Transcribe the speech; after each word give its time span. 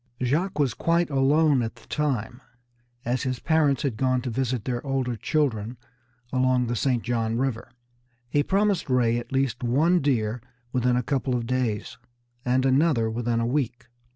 Jacques 0.23 0.57
was 0.57 0.73
quite 0.73 1.11
alone 1.11 1.61
at 1.61 1.75
the 1.75 1.85
time, 1.87 2.41
as 3.05 3.21
his 3.21 3.39
parents 3.39 3.83
had 3.83 3.97
gone 3.97 4.19
to 4.19 4.31
visit 4.31 4.65
their 4.65 4.83
older 4.83 5.15
children 5.15 5.77
along 6.33 6.65
the 6.65 6.75
St. 6.75 7.03
John 7.03 7.37
River. 7.37 7.69
He 8.27 8.41
promised 8.41 8.89
Ray 8.89 9.19
at 9.19 9.31
least 9.31 9.63
one 9.63 9.99
deer 10.01 10.41
within 10.73 10.95
a 10.95 11.03
couple 11.03 11.35
of 11.35 11.45
days, 11.45 11.99
and 12.43 12.65
another 12.65 13.11
within 13.11 13.39
a 13.39 13.45
week. 13.45 13.89